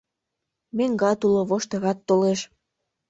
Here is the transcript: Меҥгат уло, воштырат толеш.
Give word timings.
Меҥгат 0.77 1.19
уло, 1.27 1.41
воштырат 1.49 1.99
толеш. 2.07 2.39